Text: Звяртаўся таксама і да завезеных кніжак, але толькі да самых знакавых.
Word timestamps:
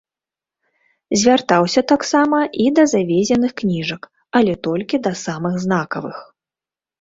Звяртаўся 1.23 1.83
таксама 1.91 2.39
і 2.63 2.65
да 2.79 2.85
завезеных 2.93 3.51
кніжак, 3.63 4.09
але 4.41 4.57
толькі 4.69 5.01
да 5.11 5.13
самых 5.25 5.55
знакавых. 5.69 6.17